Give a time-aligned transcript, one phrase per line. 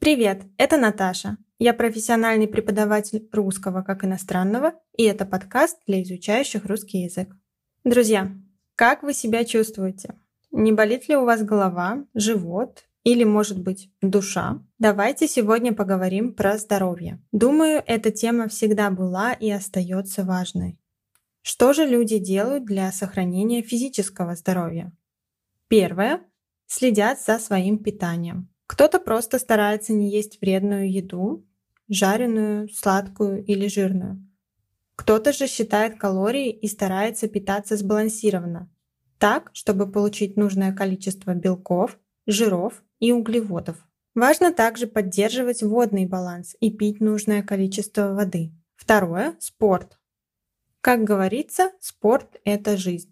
[0.00, 1.36] Привет, это Наташа.
[1.58, 7.36] Я профессиональный преподаватель русского как иностранного, и это подкаст для изучающих русский язык.
[7.84, 8.32] Друзья,
[8.76, 10.14] как вы себя чувствуете?
[10.52, 14.62] Не болит ли у вас голова, живот или, может быть, душа?
[14.78, 17.22] Давайте сегодня поговорим про здоровье.
[17.30, 20.78] Думаю, эта тема всегда была и остается важной.
[21.42, 24.96] Что же люди делают для сохранения физического здоровья?
[25.68, 26.22] Первое.
[26.66, 28.49] Следят за своим питанием.
[28.70, 31.44] Кто-то просто старается не есть вредную еду,
[31.88, 34.24] жареную, сладкую или жирную.
[34.94, 38.70] Кто-то же считает калории и старается питаться сбалансированно,
[39.18, 43.76] так, чтобы получить нужное количество белков, жиров и углеводов.
[44.14, 48.52] Важно также поддерживать водный баланс и пить нужное количество воды.
[48.76, 49.98] Второе– спорт.
[50.80, 53.09] Как говорится, спорт– это жизнь.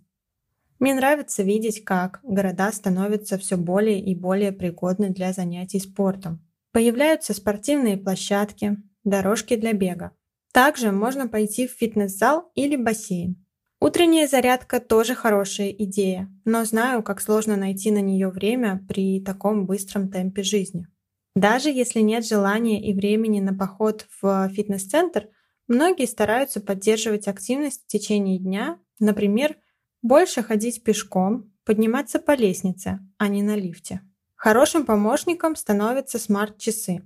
[0.79, 6.45] Мне нравится видеть, как города становятся все более и более пригодны для занятий спортом.
[6.73, 10.13] Появляются спортивные площадки, дорожки для бега.
[10.53, 13.45] Также можно пойти в фитнес-зал или бассейн.
[13.81, 19.67] Утренняя зарядка тоже хорошая идея, но знаю, как сложно найти на нее время при таком
[19.67, 20.89] быстром темпе жизни.
[21.37, 25.29] Даже если нет желания и времени на поход в фитнес-центр,
[25.69, 29.57] многие стараются поддерживать активность в течение дня, например,
[30.03, 34.01] больше ходить пешком, подниматься по лестнице, а не на лифте.
[34.35, 37.03] Хорошим помощником становятся смарт-часы,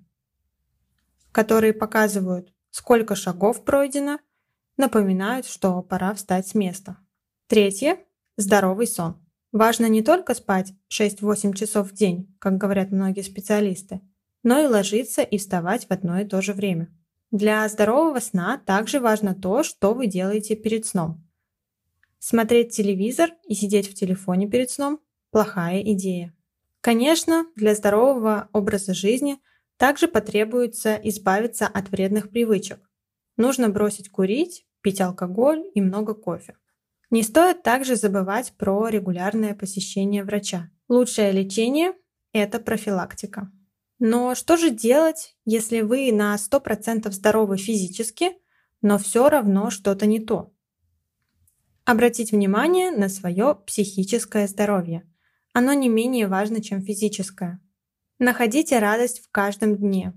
[1.33, 4.19] которые показывают, сколько шагов пройдено,
[4.77, 6.99] напоминают, что пора встать с места.
[7.47, 7.99] Третье–
[8.37, 9.17] здоровый сон.
[9.53, 14.01] Важно не только спать 6-8 часов в день, как говорят многие специалисты,
[14.43, 16.89] но и ложиться и вставать в одно и то же время.
[17.31, 21.22] Для здорового сна также важно то, что вы делаете перед сном.
[22.25, 25.01] Смотреть телевизор и сидеть в телефоне перед сном–
[25.33, 26.33] плохая идея.
[26.81, 29.41] Конечно, для здорового образа жизни
[29.77, 32.79] также потребуется избавиться от вредных привычек.
[33.37, 36.55] Нужно бросить курить, пить алкоголь и много кофе.
[37.11, 40.71] Не стоит также забывать про регулярное посещение врача.
[40.89, 41.93] Лучшее лечение–
[42.33, 43.51] это профилактика.
[43.99, 48.31] Но что же делать, если вы на 100% здоровы физически,
[48.81, 50.53] но все равно что-то не то?
[51.85, 55.03] Обратить внимание на свое психическое здоровье.
[55.53, 57.61] Оно не менее важно, чем физическое.
[58.21, 60.13] Находите радость в каждом дне.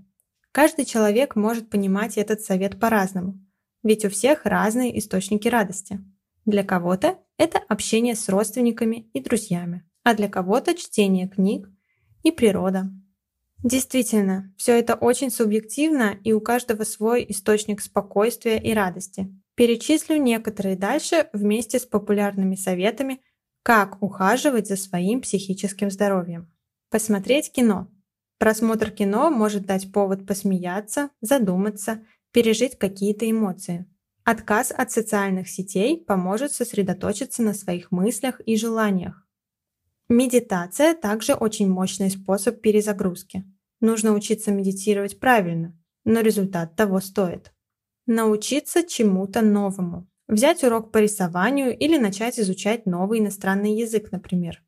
[0.52, 3.44] Каждый человек может понимать этот совет по-разному,
[3.82, 6.00] ведь у всех разные источники радости.
[6.44, 11.68] Для кого-то это общение с родственниками и друзьями, а для кого-то чтение книг
[12.22, 12.84] и природа.
[13.64, 19.28] Действительно, все это очень субъективно, и у каждого свой источник спокойствия и радости.
[19.56, 23.22] Перечислю некоторые дальше вместе с популярными советами,
[23.62, 26.52] как ухаживать за своим психическим здоровьем.
[26.90, 27.90] Посмотреть кино.
[28.38, 33.86] Просмотр кино может дать повод посмеяться, задуматься, пережить какие-то эмоции.
[34.24, 39.26] Отказ от социальных сетей поможет сосредоточиться на своих мыслях и желаниях.
[40.10, 43.44] Медитация также очень мощный способ перезагрузки.
[43.80, 45.74] Нужно учиться медитировать правильно,
[46.04, 47.52] но результат того стоит.
[48.08, 50.06] Научиться чему-то новому.
[50.28, 54.62] Взять урок по рисованию или начать изучать новый иностранный язык, например.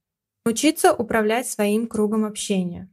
[0.44, 2.91] Учиться управлять своим кругом общения.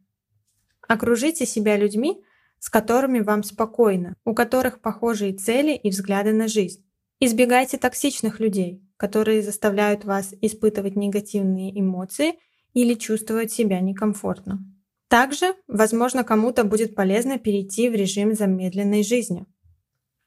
[0.88, 2.22] Окружите себя людьми,
[2.59, 6.85] с которыми вам спокойно, у которых похожие цели и взгляды на жизнь.
[7.19, 12.35] Избегайте токсичных людей, которые заставляют вас испытывать негативные эмоции
[12.73, 14.59] или чувствовать себя некомфортно.
[15.07, 19.47] Также, возможно, кому-то будет полезно перейти в режим замедленной жизни–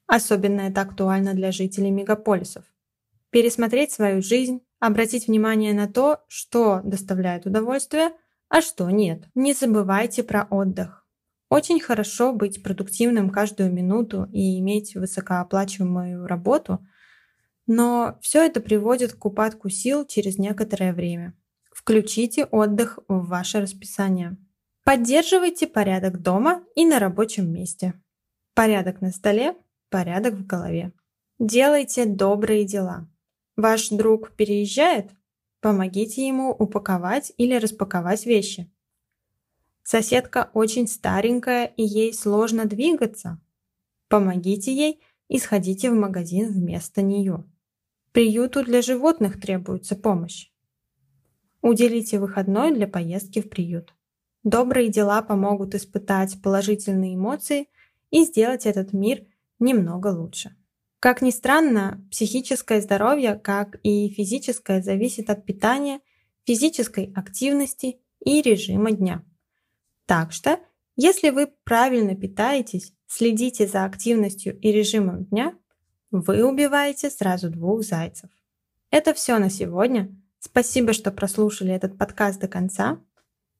[0.08, 2.64] Особенно это актуально для жителей мегаполисов.
[3.30, 8.12] Пересмотреть свою жизнь, обратить внимание на то, что доставляет удовольствие,
[8.48, 9.24] а что нет.
[9.34, 11.06] Не забывайте про отдых.
[11.50, 16.86] Очень хорошо быть продуктивным каждую минуту и иметь высокооплачиваемую работу,
[17.66, 21.34] но все это приводит к упадку сил через некоторое время.
[21.70, 24.38] Включите отдых в ваше расписание.
[24.84, 27.92] Поддерживайте порядок дома и на рабочем месте.
[28.54, 29.54] Порядок на столе
[29.88, 30.92] порядок в голове.
[31.38, 33.08] Делайте добрые дела.
[33.56, 35.10] Ваш друг переезжает?
[35.60, 38.70] Помогите ему упаковать или распаковать вещи.
[39.82, 43.40] Соседка очень старенькая и ей сложно двигаться.
[44.08, 47.44] Помогите ей и сходите в магазин вместо нее.
[48.12, 50.50] Приюту для животных требуется помощь.
[51.60, 53.94] Уделите выходной для поездки в приют.
[54.44, 57.68] Добрые дела помогут испытать положительные эмоции
[58.10, 59.24] и сделать этот мир–
[59.58, 60.54] немного лучше.
[61.00, 66.00] Как ни странно, психическое здоровье, как и физическое, зависит от питания,
[66.44, 69.24] физической активности и режима дня.
[70.06, 70.58] Так что,
[71.00, 75.56] Если вы правильно питаетесь, следите за активностью и режимом дня,
[76.10, 78.28] вы убиваете сразу двух зайцев.
[78.90, 80.12] Это все на сегодня.
[80.40, 83.00] Спасибо, что прослушали этот подкаст до конца.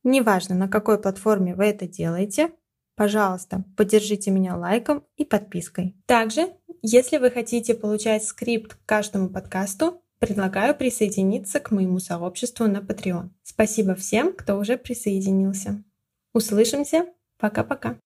[0.02, 2.50] Неважно, на какой платформе вы это делаете,
[2.98, 5.94] пожалуйста, поддержите меня лайком и подпиской.
[6.04, 6.48] Также,
[6.82, 13.30] если вы хотите получать скрипт к каждому подкасту, предлагаю присоединиться к моему сообществу на Patreon.
[13.44, 15.82] Спасибо всем, кто уже присоединился.
[16.34, 17.06] Услышимся.
[17.38, 17.98] Пока-пока.